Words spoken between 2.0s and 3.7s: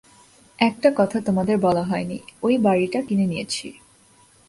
নি, ঐ বাড়িটা কিনে নিয়েছি।